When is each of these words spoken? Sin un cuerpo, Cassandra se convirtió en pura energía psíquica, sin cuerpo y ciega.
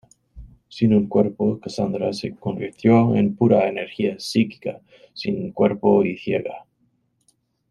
Sin 0.67 0.95
un 0.95 1.05
cuerpo, 1.07 1.59
Cassandra 1.59 2.11
se 2.11 2.33
convirtió 2.33 3.15
en 3.15 3.35
pura 3.35 3.67
energía 3.69 4.15
psíquica, 4.17 4.81
sin 5.13 5.51
cuerpo 5.51 6.03
y 6.03 6.17
ciega. 6.17 6.65